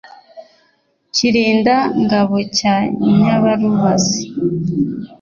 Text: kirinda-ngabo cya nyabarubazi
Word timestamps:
kirinda-ngabo 1.15 2.37
cya 2.57 2.75
nyabarubazi 3.21 4.23